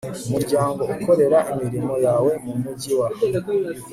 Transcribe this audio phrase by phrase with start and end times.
[0.27, 3.07] Umuryango ukorera imirimo yawe mu mujyi wa